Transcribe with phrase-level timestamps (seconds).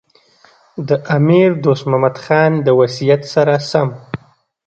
[0.87, 3.89] د امیر دوست محمد خان د وصیت سره سم.